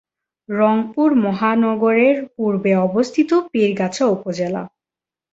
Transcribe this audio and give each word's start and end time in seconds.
রংপুর 0.49 1.09
মহানগরের 1.25 2.17
পূর্বে 2.35 2.71
অবস্থিত 2.87 3.31
পীরগাছা 3.51 4.05
উপজেলা। 4.07 4.63